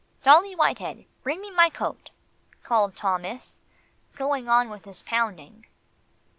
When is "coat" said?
1.69-2.09